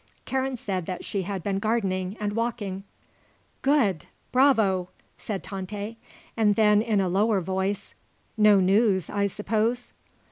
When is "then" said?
6.55-6.81